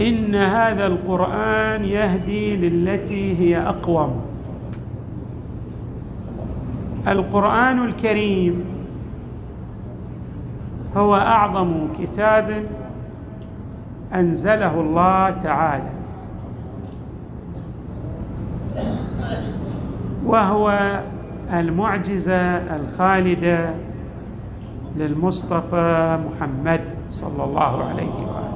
[0.00, 4.20] إن هذا القرآن يهدي للتي هي أقوم.
[7.08, 8.64] القرآن الكريم
[10.96, 12.66] هو أعظم كتاب
[14.14, 15.90] أنزله الله تعالى.
[20.26, 21.00] وهو
[21.52, 23.74] المعجزة الخالدة
[24.96, 28.53] للمصطفى محمد صلى الله عليه وآله.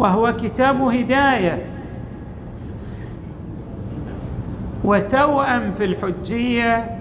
[0.00, 1.62] وهو كتاب هداية.
[4.84, 6.98] وتوأم في الحجية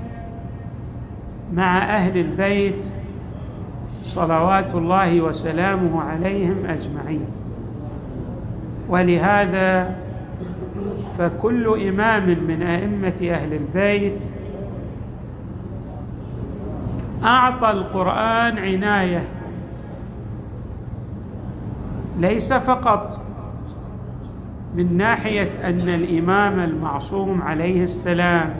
[1.53, 2.88] مع أهل البيت
[4.02, 7.25] صلوات الله وسلامه عليهم أجمعين.
[8.89, 9.95] ولهذا
[11.17, 14.25] فكل إمام من أئمة أهل البيت
[17.23, 19.23] أعطى القرآن عناية
[22.19, 23.21] ليس فقط
[24.75, 28.55] من ناحية أن الإمام المعصوم عليه السلام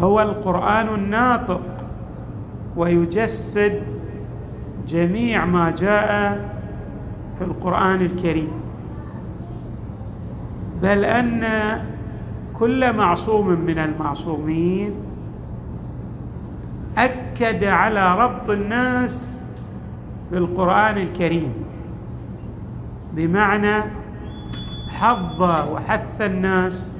[0.00, 1.62] هو القرآن الناطق
[2.76, 3.82] ويجسد
[4.88, 6.40] جميع ما جاء
[7.34, 8.50] في القرآن الكريم
[10.82, 11.42] بل أن
[12.54, 14.94] كل معصوم من المعصومين
[16.98, 19.42] أكد على ربط الناس
[20.30, 21.52] بالقرآن الكريم.
[23.12, 23.82] بمعنى
[24.92, 26.98] حض وحث الناس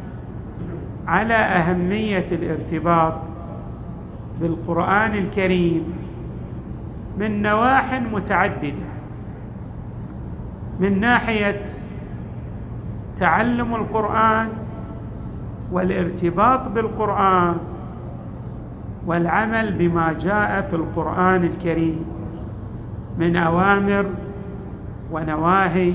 [1.07, 3.15] على أهمية الارتباط
[4.41, 5.95] بالقرآن الكريم
[7.19, 8.87] من نواح متعددة.
[10.81, 11.67] من ناحية
[13.17, 14.49] تعلم القرآن
[15.73, 17.57] والارتباط بالقرآن
[19.07, 22.16] والعمل بما جاء في القرآن الكريم.
[23.19, 24.07] من أوامر
[25.13, 25.95] ونواهي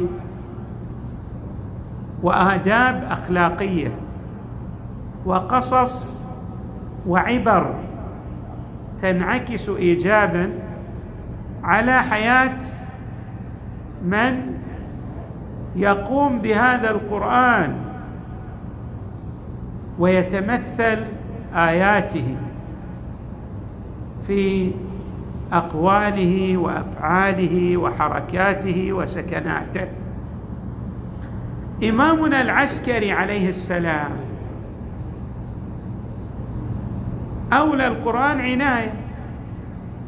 [2.24, 3.92] وآداب أخلاقية
[5.26, 6.24] وقصص
[7.08, 7.76] وعبر
[9.02, 10.54] تنعكس ايجابا
[11.64, 12.60] على حياة
[14.06, 14.58] من
[15.76, 17.76] يقوم بهذا القرآن
[20.00, 21.06] ويتمثل
[21.56, 22.36] آياته
[24.22, 24.72] في
[25.54, 29.88] أقواله وأفعاله وحركاته وسكناته.
[31.84, 34.12] إمامنا العسكري عليه السلام
[37.54, 38.94] أولى القرآن عناية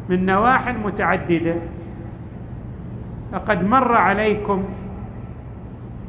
[0.09, 1.55] من نواح متعددة.
[3.33, 4.63] لقد مر عليكم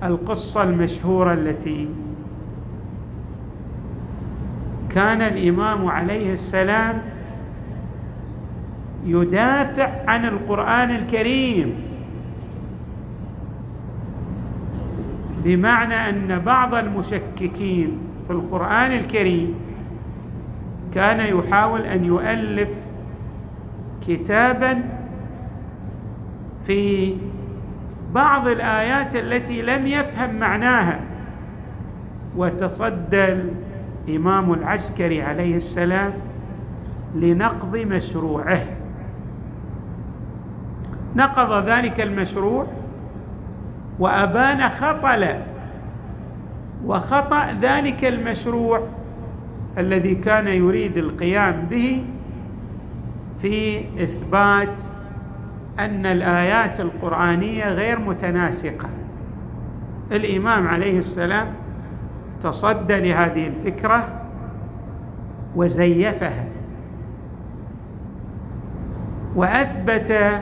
[0.03, 1.89] القصة المشهورة التي
[4.91, 7.03] كان الإمام عليه السلام
[9.05, 11.75] يدافع عن القرآن الكريم.
[15.45, 19.55] بمعنى أن بعض المشككين في القرآن الكريم
[20.95, 22.73] كان يحاول أن يؤلف
[24.09, 24.83] كتابا
[26.67, 27.17] في
[28.13, 31.01] بعض الآيات التي لم يفهم معناها.
[32.37, 33.37] وتصدى
[34.09, 36.13] الإمام العسكري عليه السلام
[37.15, 38.84] لنقض مشروعه.
[41.17, 42.67] نقض ذلك المشروع
[43.99, 45.27] وأبان خطل
[46.85, 48.83] وخطأ ذلك المشروع
[49.79, 52.05] الذي كان يريد القيام به
[53.39, 54.81] في إثبات
[55.79, 58.89] أن الآيات القرآنية غير متناسقة.
[60.13, 61.55] الإمام عليه السلام
[62.43, 64.21] تصدى لهذه الفكرة
[65.57, 66.45] وزيفها
[69.37, 70.41] وأثبت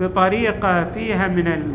[0.00, 1.74] بطريقة فيها من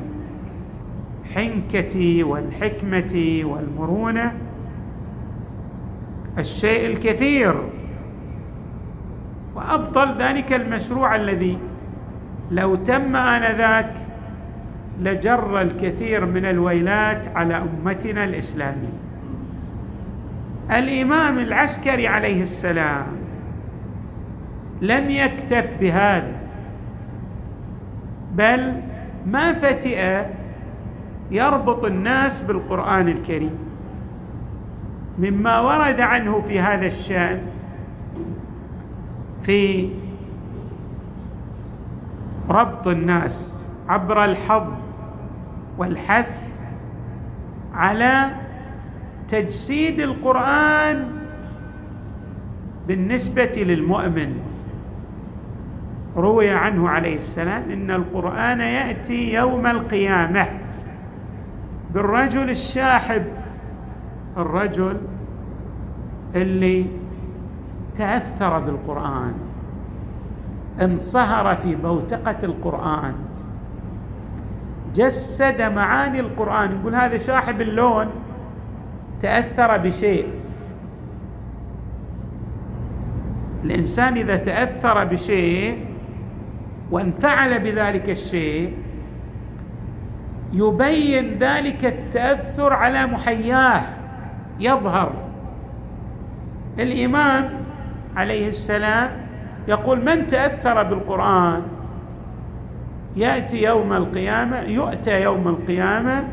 [1.25, 4.33] الحنكة والحكمة والمرونة
[6.38, 7.69] الشيء الكثير.
[9.56, 11.57] وأبطل ذلك المشروع الذي
[12.51, 13.94] لو تم آنذاك
[15.00, 19.00] لجر الكثير من الويلات على أمتنا الإسلامية.
[20.71, 23.07] الإمام العسكري عليه السلام
[24.81, 26.49] لم يكتف بهذا.
[28.36, 28.81] بل
[29.26, 30.26] ما فتئ
[31.31, 33.58] يربط الناس بالقرآن الكريم
[35.20, 37.42] مما ورد عنه في هذا الشأن
[39.42, 39.90] في
[42.50, 44.74] ربط الناس عبر الحظ
[45.78, 46.31] والحث
[47.74, 48.31] على
[49.28, 51.12] تجسيد القرآن
[52.88, 54.34] بالنسبة للمؤمن.
[56.21, 60.48] روي عنه عليه السلام إن القرآن يأتي يوم القيامة
[61.94, 63.25] بالرجل الشاحب
[64.38, 64.98] الرجل
[66.36, 66.86] اللي
[67.95, 69.33] تأثر بالقرآن
[70.81, 73.13] انصهر في بوتقة القرآن
[74.95, 78.07] جسد معاني القرآن يقول هذا شاحب اللون
[79.21, 80.27] تأثر بشيء.
[83.63, 85.88] الإنسان إذا تأثر بشيء
[86.91, 88.74] وانفعل بذلك الشيء
[90.53, 93.81] يبين ذلك التأثر على محياه.
[94.59, 95.13] يظهر.
[96.80, 97.50] الإمام
[98.15, 99.12] عليه السلام
[99.68, 101.62] يقول من تأثر بالقرآن
[103.15, 106.27] يأتي يوم القيامة يؤتى يوم القيامة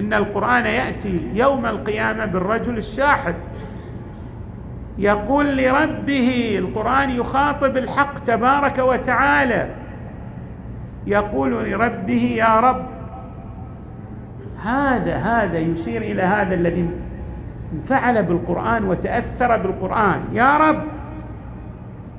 [0.00, 3.34] إن القرآن يأتي يوم القيامة بالرجل الشاحب.
[4.98, 9.70] يقول لربه القرآن يخاطب الحق تبارك وتعالى.
[11.06, 12.86] يقول لربه يا رب
[14.64, 16.90] هذا هذا يشير إلى هذا الذي
[17.72, 20.20] انفعل بالقرآن وتأثر بالقرآن.
[20.32, 20.82] يا رب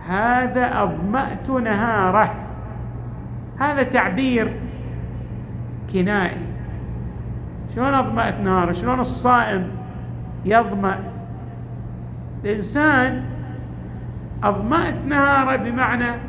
[0.08, 2.34] هذا أظمأت نهاره.
[3.60, 4.60] هذا تعبير
[5.94, 6.48] كنائي.
[7.76, 9.72] شلون أظمأت نهاره؟ شلون الصائم
[10.46, 11.17] يظمأ؟
[12.46, 13.24] الإنسان
[14.44, 16.22] أظمأت نهاره بمعنى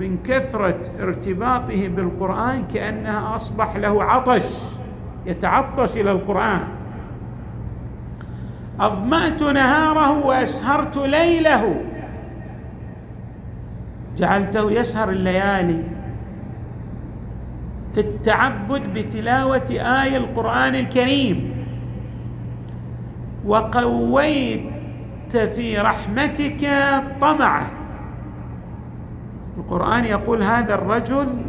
[0.00, 4.76] من كثرة ارتباطه بالقرآن كأنها أصبح له عطش
[5.26, 6.64] يتعطش إلى القرآن.
[8.80, 11.84] أظمأت نهاره وأسهرت ليله.
[14.16, 15.82] جعلته يسهر الليالي.
[17.92, 21.66] في التعبد بتلاوة آية القرآن الكريم.
[23.46, 24.75] وقويت
[25.32, 26.68] في رحمتك
[27.20, 27.70] طمعة.
[29.58, 31.42] القرآن يقول هذا الرجل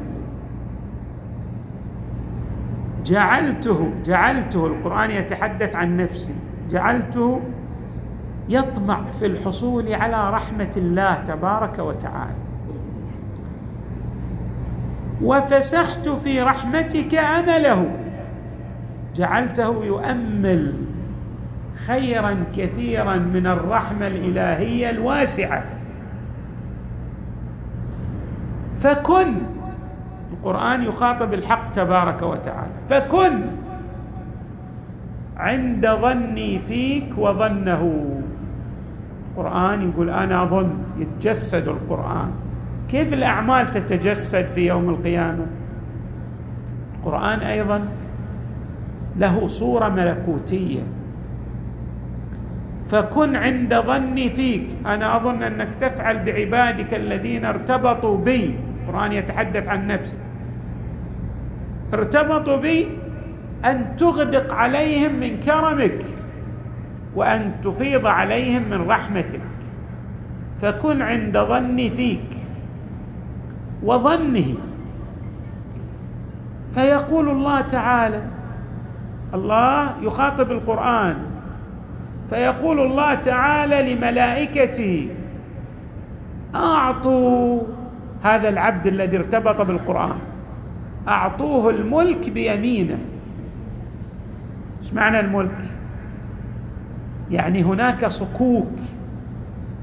[3.05, 6.33] جعلته جعلته القرآن يتحدث عن نفسي
[6.69, 7.41] جعلته
[8.49, 12.35] يطمع في الحصول على رحمة الله تبارك وتعالى.
[15.23, 17.91] وفسحت في رحمتك أمله.
[19.15, 20.86] جعلته يؤمل.
[21.77, 25.65] خيرا كثيرا من الرحمة الإلهية الواسعة.
[28.73, 29.33] فكن
[30.33, 32.73] القرآن يخاطب الحق تبارك وتعالى.
[32.87, 33.41] فكن
[35.37, 38.05] عند ظني فيك وظنه.
[39.31, 42.31] القرآن يقول أنا أظن يتجسد القرآن.
[42.89, 45.45] كيف الأعمال تتجسد في يوم القيامة؟
[46.99, 47.87] القرآن أيضا
[49.17, 50.81] له صورة ملكوتية.
[52.87, 54.67] فكن عند ظني فيك.
[54.85, 58.55] أنا أظن أنك تفعل بعبادك الذين ارتبطوا بي.
[58.83, 60.19] القرآن يتحدث عن نفسه
[61.93, 62.87] ارتبطوا بي
[63.65, 66.03] أن تغدق عليهم من كرمك
[67.15, 69.41] وأن تفيض عليهم من رحمتك.
[70.57, 72.31] فكن عند ظني فيك
[73.83, 74.55] وظنه.
[76.71, 78.21] فيقول الله تعالى
[79.33, 81.36] الله يخاطب القرآن.
[82.29, 85.09] فيقول الله تعالى لملائكته
[86.55, 87.61] أعطوا
[88.23, 90.15] هذا العبد الذي ارتبط بالقرآن
[91.07, 92.99] أعطوه الملك بيمينه.
[94.81, 95.61] إيش معنى الملك؟
[97.31, 98.71] يعني هناك صكوك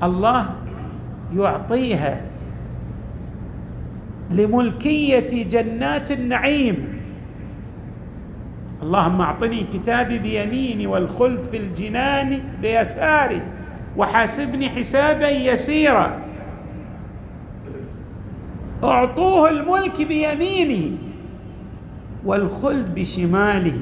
[0.03, 0.51] الله
[1.35, 2.21] يعطيها
[4.31, 6.94] لملكية جنات النعيم.
[8.85, 13.43] اللهم اعطني كتابي بيميني والخلد في الجنان بيساري
[13.97, 16.21] وحاسبني حسابا يسيرا.
[18.85, 20.97] أعطوه الملك بيمينه
[22.25, 23.81] والخلد بشماله.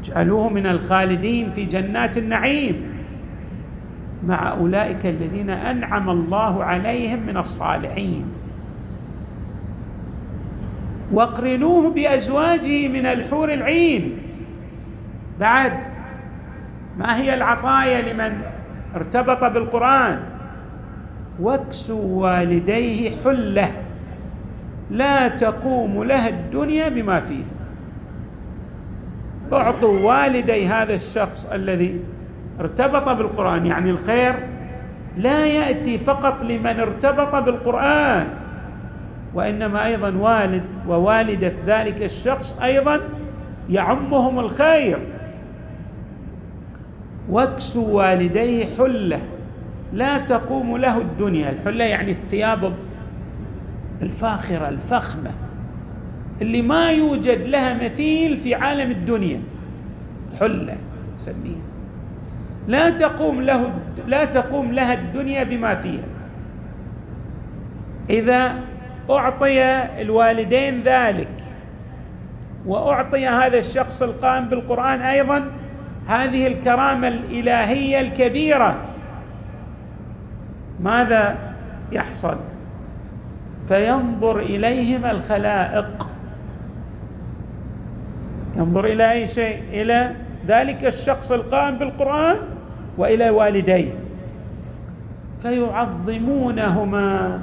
[0.00, 2.94] اجعلوه من الخالدين في جنات النعيم.
[4.26, 8.43] مع أولئك الذين أنعم الله عليهم من الصالحين.
[11.12, 14.18] واقرنوه بأزواجه من الحور العين.
[15.40, 15.72] بعد
[16.98, 18.40] ما هي العطايا لمن
[18.94, 20.20] ارتبط بالقرآن؟
[21.40, 23.70] واكسوا والديه حلة
[24.90, 27.44] لا تقوم لها الدنيا بما فيه.
[29.52, 32.00] أعطوا والدي هذا الشخص الذي
[32.60, 34.48] ارتبط بالقرآن يعني الخير
[35.16, 38.26] لا يأتي فقط لمن ارتبط بالقرآن.
[39.34, 43.00] وإنما أيضا والد ووالدة ذلك الشخص أيضا
[43.70, 45.06] يعمهم الخير.
[47.30, 49.20] واكسوا والديه حلة
[49.92, 51.50] لا تقوم له الدنيا.
[51.50, 52.74] الحلة يعني الثياب
[54.02, 55.30] الفاخرة الفخمة
[56.42, 59.40] اللي ما يوجد لها مثيل في عالم الدنيا.
[60.40, 60.76] حلة
[61.16, 61.64] سميها
[62.68, 63.72] لا تقوم له
[64.06, 66.04] لا تقوم لها الدنيا بما فيها.
[68.10, 68.54] إذا
[69.10, 69.62] أعطي
[70.00, 71.42] الوالدين ذلك.
[72.66, 75.44] وأعطي هذا الشخص القائم بالقرآن أيضا
[76.06, 78.84] هذه الكرامة الإلهية الكبيرة.
[80.80, 81.38] ماذا
[81.92, 82.36] يحصل؟
[83.68, 86.08] فينظر إليهما الخلائق.
[88.56, 90.14] ينظر إلى أي شيء؟ إلى
[90.46, 92.36] ذلك الشخص القائم بالقرآن
[92.98, 93.94] وإلى والديه.
[95.40, 97.42] فيعظمونهما.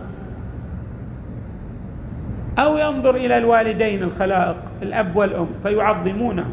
[2.59, 6.47] أو ينظر إلى الوالدين الخلائق الأب والأم فيعظمونه.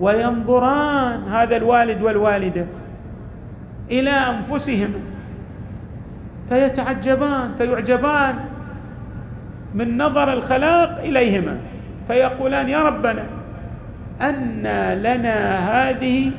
[0.00, 2.66] وينظران هذا الوالد والوالدة
[3.90, 4.92] إلى أنفسهم.
[6.48, 8.34] فيتعجبان فيعجبان
[9.74, 11.58] من نظر الخلاق إليهما.
[12.06, 13.26] فيقولان يا ربنا
[14.22, 14.62] أن
[15.02, 16.30] لنا هذه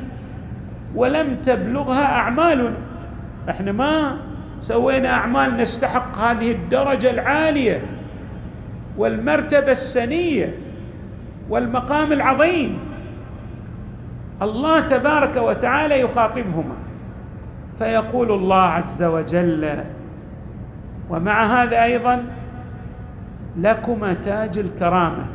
[0.95, 2.73] ولم تبلغها أعمالنا.
[3.49, 4.17] إحنا ما
[4.61, 7.81] سوينا أعمال نستحق هذه الدرجة العالية.
[8.97, 10.57] والمرتبة السنية
[11.49, 12.79] والمقام العظيم.
[14.41, 16.75] الله تبارك وتعالى يخاطبهما
[17.77, 19.83] فيقول الله عز وجل
[21.09, 22.25] ومع هذا أيضا
[23.57, 25.25] لكما تاج الكرامة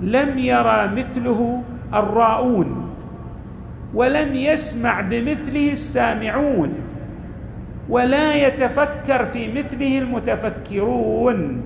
[0.00, 1.62] لم يرى مثله
[1.94, 2.90] الراؤون
[3.94, 6.74] ولم يسمع بمثله السامعون
[7.88, 11.62] ولا يتفكر في مثله المتفكرون.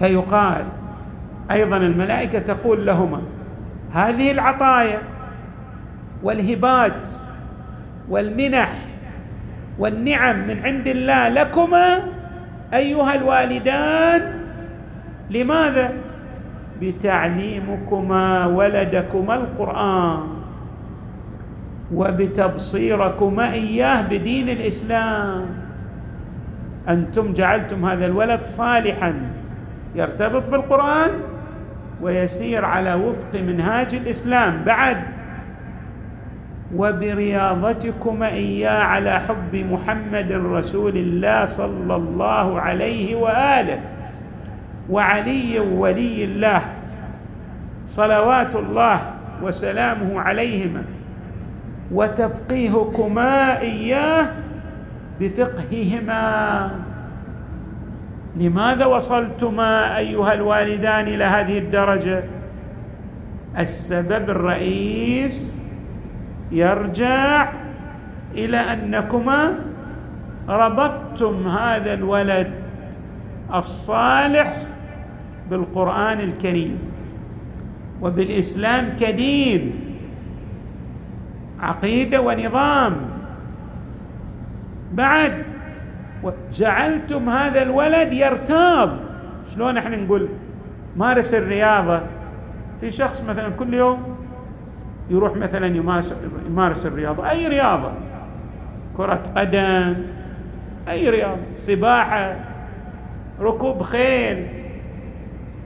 [0.00, 0.64] فيقال
[1.50, 3.22] أيضا الملائكة تقول لهما
[3.92, 5.02] هذه العطايا
[6.22, 7.08] والهبات
[8.08, 8.68] والمنح
[9.78, 12.02] والنعم من عند الله لكما
[12.74, 14.40] أيها الوالدان
[15.30, 15.92] لماذا؟
[16.80, 20.28] بتعليمكما ولدكما القرآن
[21.94, 25.46] وبتبصيركما إياه بدين الإسلام.
[26.88, 29.29] أنتم جعلتم هذا الولد صالحا.
[29.94, 31.10] يرتبط بالقرآن
[32.02, 34.64] ويسير على وفق منهاج الإسلام.
[34.64, 34.98] بعد
[36.76, 43.80] وبرياضتكما إياه على حب محمد رسول الله صلى الله عليه وآله
[44.90, 46.62] وعلي ولي الله
[47.84, 49.00] صلوات الله
[49.42, 50.84] وسلامه عليهما
[51.92, 54.30] وتفقيهكما إياه
[55.20, 56.70] بفقههما.
[58.36, 62.24] لماذا وصلتما أيها الوالدان إلى هذه الدرجة؟
[63.58, 65.60] السبب الرئيس
[66.52, 67.52] يرجع
[68.34, 69.54] إلى أنكما
[70.48, 72.50] ربطتم هذا الولد
[73.54, 74.48] الصالح
[75.50, 76.78] بالقرآن الكريم
[78.02, 79.80] وبالإسلام كدين
[81.60, 82.96] عقيدة ونظام.
[84.92, 85.49] بعد
[86.52, 88.90] جعلتم هذا الولد يرتاض.
[89.46, 90.28] شلون إحنا نقول؟
[90.96, 92.02] مارس الرياضة.
[92.80, 94.16] في شخص مثلا كل يوم
[95.10, 95.66] يروح مثلا
[96.46, 97.30] يمارس الرياضة.
[97.30, 97.92] أي رياضة؟
[98.96, 99.96] كرة قدم
[100.88, 102.36] أي رياضة؟ سباحة
[103.40, 104.46] ركوب خيل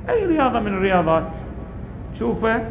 [0.08, 1.37] أي رياضة من الرياضات.
[2.12, 2.62] تشوفه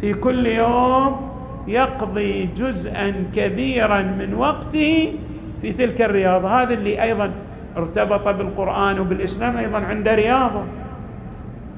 [0.00, 1.30] في كل يوم
[1.68, 5.14] يقضي جزءا كبيرا من وقته
[5.60, 7.30] في تلك الرياضه هذا اللي أيضا
[7.76, 10.64] ارتبط بالقرآن وبالإسلام أيضا عنده رياضه.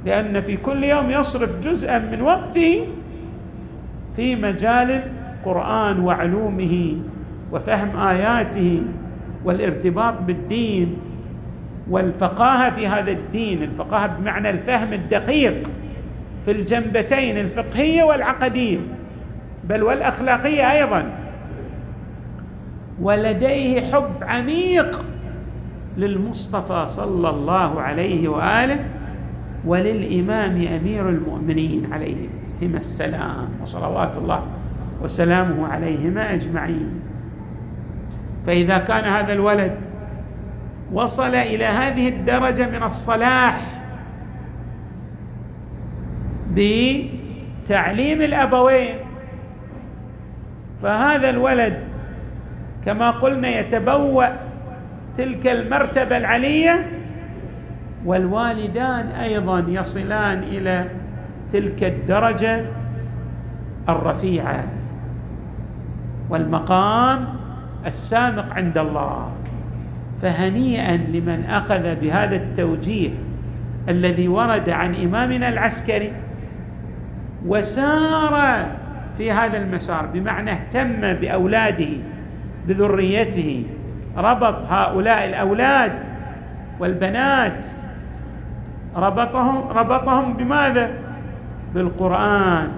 [0.06, 2.86] لأن في كل يوم يصرف جزءا من وقته
[4.16, 5.02] في مجال
[5.40, 6.96] القرآن وعلومه
[7.52, 8.82] وفهم آياته
[9.44, 10.96] والارتباط بالدين
[11.90, 15.70] والفقاهة في هذا الدين الفقاهة بمعنى الفهم الدقيق
[16.44, 18.78] في الجنبتين الفقهية والعقدية
[19.64, 21.21] بل والأخلاقية أيضا.
[23.02, 25.04] ولديه حب عميق
[25.96, 28.84] للمصطفى صلى الله عليه وآله
[29.66, 32.28] وللإمام أمير المؤمنين عليه
[32.62, 33.48] السلام.
[33.62, 34.46] وصلوات الله
[35.02, 37.00] وسلامه عليهما أجمعين.
[38.46, 39.74] فإذا كان هذا الولد
[40.92, 43.60] وصل إلى هذه الدرجة من الصلاح
[46.54, 48.96] بتعليم الأبوين
[50.80, 51.91] فهذا الولد
[52.84, 54.26] كما قلنا يتبوأ
[55.14, 56.90] تلك المرتبة العلية
[58.04, 60.88] والوالدان أيضا يصلان إلى
[61.52, 62.64] تلك الدرجة
[63.88, 64.64] الرفيعة.
[66.30, 67.28] والمقام
[67.86, 69.30] السامق عند الله.
[70.22, 73.10] فهنيئا لمن أخذ بهذا التوجيه
[73.88, 76.12] الذي ورد عن إمامنا العسكري
[77.46, 78.66] وسار
[79.18, 81.88] في هذا المسار بمعنى اهتم بأولاده
[82.68, 83.66] بذريته
[84.16, 85.92] ربط هؤلاء الأولاد
[86.80, 87.66] والبنات.
[88.96, 90.90] ربطهم ربطهم بماذا؟
[91.74, 92.70] بالقرآن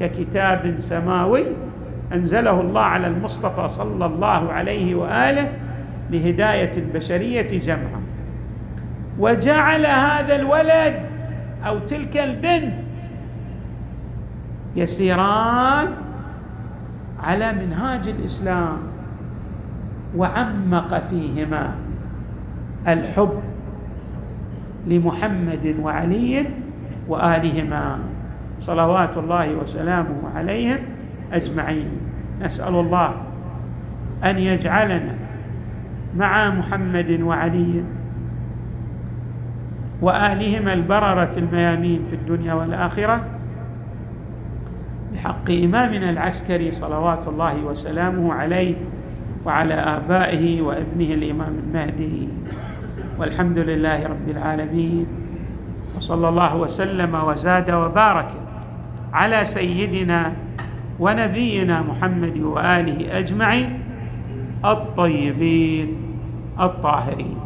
[0.00, 1.44] ككتاب سماوي
[2.12, 5.52] أنزله الله على المصطفى صلى الله عليه وآله
[6.10, 8.00] لهداية البشرية جمعا.
[9.18, 10.94] وجعل هذا الولد
[11.66, 13.02] أو تلك البنت
[14.76, 15.88] يسيران
[17.22, 18.78] على منهاج الإسلام.
[20.16, 21.74] وعمق فيهما
[22.88, 23.42] الحب
[24.86, 26.46] لمحمد وعلي
[27.08, 27.98] وآلهما
[28.58, 30.78] صلوات الله وسلامه عليهم
[31.32, 31.90] أجمعين.
[32.42, 33.14] نسأل الله
[34.24, 35.14] أن يجعلنا
[36.16, 37.84] مع محمد وعلي
[40.02, 43.24] وآلهما البررة الميامين في الدنيا والآخرة
[45.14, 48.74] بحق إمامنا العسكري صلوات الله وسلامه عليه
[49.46, 52.28] وعلى آبائه وابنه الإمام المهدي.
[53.18, 55.06] والحمد لله رب العالمين.
[55.96, 58.30] وصلى الله وسلم وزاد وبارك
[59.14, 60.32] على سيدنا
[60.98, 63.70] ونبينا محمد وآله أجمعين
[64.64, 65.88] الطيبين
[66.60, 67.45] الطاهرين.